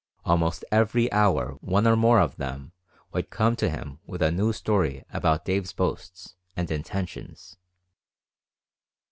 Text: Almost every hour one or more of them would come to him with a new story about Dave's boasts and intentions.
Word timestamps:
Almost 0.25 0.65
every 0.71 1.11
hour 1.11 1.59
one 1.61 1.85
or 1.85 1.95
more 1.95 2.19
of 2.21 2.37
them 2.37 2.71
would 3.11 3.29
come 3.29 3.55
to 3.57 3.69
him 3.69 3.99
with 4.07 4.23
a 4.23 4.31
new 4.31 4.51
story 4.51 5.03
about 5.13 5.45
Dave's 5.45 5.73
boasts 5.73 6.33
and 6.57 6.71
intentions. 6.71 7.55